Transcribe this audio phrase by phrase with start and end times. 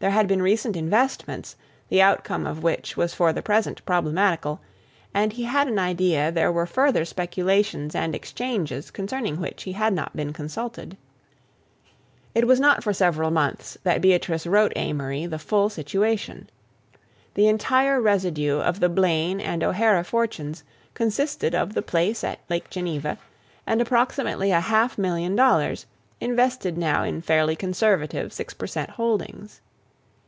[0.00, 1.56] There had been recent investments,
[1.88, 4.60] the outcome of which was for the present problematical,
[5.14, 9.94] and he had an idea there were further speculations and exchanges concerning which he had
[9.94, 10.98] not been consulted.
[12.34, 16.50] It was not for several months that Beatrice wrote Amory the full situation.
[17.32, 22.68] The entire residue of the Blaine and O'Hara fortunes consisted of the place at Lake
[22.68, 23.16] Geneva
[23.66, 25.86] and approximately a half million dollars,
[26.20, 29.62] invested now in fairly conservative six per cent holdings.